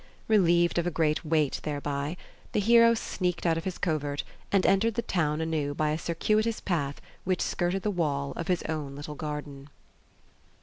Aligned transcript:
Relieved 0.27 0.79
of 0.79 0.87
a 0.87 0.89
great 0.89 1.23
weight 1.23 1.59
thereby, 1.61 2.17
the 2.53 2.59
hero 2.59 2.95
sneaked 2.95 3.45
out 3.45 3.55
of 3.55 3.65
his 3.65 3.77
covert, 3.77 4.23
and 4.51 4.65
entered 4.65 4.95
the 4.95 5.03
town 5.03 5.39
anew 5.41 5.75
by 5.75 5.91
a 5.91 5.97
circuitous 5.99 6.59
path 6.59 6.99
which 7.23 7.39
skirted 7.39 7.83
the 7.83 7.91
wall 7.91 8.33
of 8.35 8.47
his 8.47 8.63
own 8.63 8.95
little 8.95 9.13
garden. 9.13 9.69